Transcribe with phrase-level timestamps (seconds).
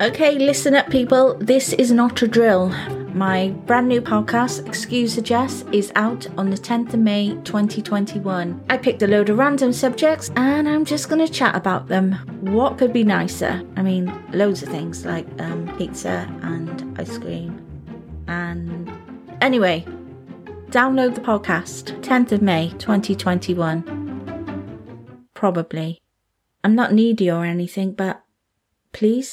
[0.00, 1.36] Okay, listen up, people.
[1.38, 2.70] This is not a drill.
[3.14, 8.64] My brand new podcast, Excuse the Jess, is out on the 10th of May 2021.
[8.68, 12.14] I picked a load of random subjects and I'm just going to chat about them.
[12.40, 13.62] What could be nicer?
[13.76, 17.64] I mean, loads of things like um, pizza and ice cream.
[18.26, 18.90] And
[19.40, 19.84] anyway,
[20.70, 25.28] download the podcast 10th of May 2021.
[25.34, 26.02] Probably.
[26.64, 28.24] I'm not needy or anything, but
[28.92, 29.30] please